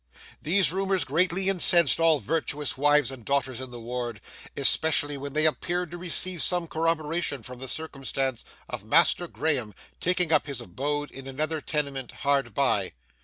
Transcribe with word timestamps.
These 0.41 0.71
rumours 0.71 1.03
greatly 1.03 1.47
incensed 1.47 1.99
all 1.99 2.19
virtuous 2.19 2.75
wives 2.75 3.11
and 3.11 3.23
daughters 3.23 3.61
in 3.61 3.69
the 3.69 3.79
ward, 3.79 4.19
especially 4.57 5.15
when 5.15 5.33
they 5.33 5.45
appeared 5.45 5.91
to 5.91 5.97
receive 5.99 6.41
some 6.41 6.67
corroboration 6.67 7.43
from 7.43 7.59
the 7.59 7.67
circumstance 7.67 8.43
of 8.67 8.83
Master 8.83 9.27
Graham 9.27 9.75
taking 9.99 10.33
up 10.33 10.47
his 10.47 10.59
abode 10.59 11.11
in 11.11 11.27
another 11.27 11.61
tenement 11.61 12.11
hard 12.25 12.55
by. 12.55 12.93